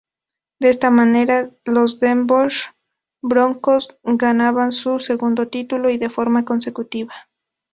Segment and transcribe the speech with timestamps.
[0.59, 2.51] De esta manera los Denver
[3.21, 7.13] Broncos ganaban su segundo título y de forma consecutiva.